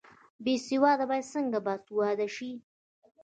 [0.43, 2.51] بې سواده باید څنګه باسواده شي؟